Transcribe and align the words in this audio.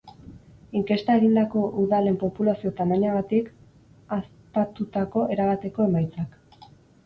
Inkesta 0.77 1.17
egindako 1.19 1.65
udalen 1.83 2.17
populazio-tamainagatik 2.23 3.53
haztatutako 4.19 5.29
erabateko 5.37 5.91
emaitzak. 5.91 6.69